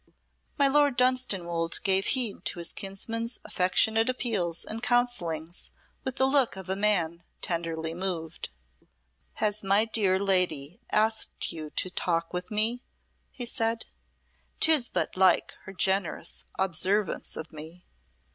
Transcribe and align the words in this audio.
My 0.57 0.67
Lord 0.67 0.97
Dunstanwolde 0.97 1.79
gave 1.83 2.07
heed 2.17 2.43
to 2.45 2.57
his 2.57 2.73
kinsman's 2.73 3.39
affectionate 3.45 4.09
appeals 4.09 4.65
and 4.65 4.81
counsellings 4.81 5.69
with 6.03 6.15
the 6.15 6.25
look 6.25 6.55
of 6.55 6.69
a 6.69 6.75
man 6.75 7.23
tenderly 7.43 7.93
moved. 7.93 8.49
"Has 9.33 9.63
my 9.63 9.85
dear 9.85 10.17
lady 10.17 10.81
asked 10.91 11.51
you 11.51 11.69
to 11.75 11.91
talk 11.91 12.33
with 12.33 12.49
me?" 12.49 12.81
he 13.29 13.45
said. 13.45 13.85
"'Tis 14.59 14.89
but 14.89 15.15
like 15.15 15.53
her 15.65 15.71
generous 15.71 16.45
observance 16.57 17.35
of 17.37 17.53
me. 17.53 17.83